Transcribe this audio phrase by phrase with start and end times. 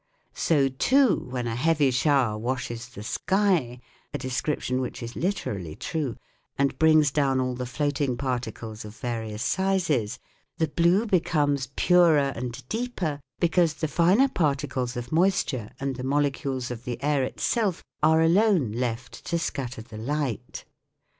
[0.33, 3.81] So too when a heavy shower washes the sky
[4.11, 6.15] a description which is literally true
[6.57, 10.17] and brings down all the floating particles of various sizes,
[10.57, 16.71] the blue becomes purer and deeper because the finer particles of moisture and the molecules
[16.71, 20.65] of the air itself are alone left to scatter the light.